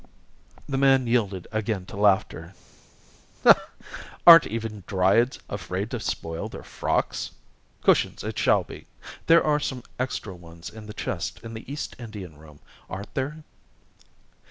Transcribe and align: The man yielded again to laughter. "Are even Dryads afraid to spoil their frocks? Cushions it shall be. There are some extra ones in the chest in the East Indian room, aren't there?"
The 0.67 0.79
man 0.79 1.05
yielded 1.05 1.47
again 1.51 1.85
to 1.85 1.95
laughter. 1.95 2.55
"Are 4.25 4.41
even 4.49 4.83
Dryads 4.87 5.37
afraid 5.47 5.91
to 5.91 5.99
spoil 5.99 6.49
their 6.49 6.63
frocks? 6.63 7.29
Cushions 7.83 8.23
it 8.23 8.39
shall 8.39 8.63
be. 8.63 8.87
There 9.27 9.43
are 9.43 9.59
some 9.59 9.83
extra 9.99 10.33
ones 10.33 10.71
in 10.71 10.87
the 10.87 10.95
chest 10.95 11.39
in 11.43 11.53
the 11.53 11.71
East 11.71 11.95
Indian 11.99 12.35
room, 12.39 12.61
aren't 12.89 13.13
there?" 13.13 13.43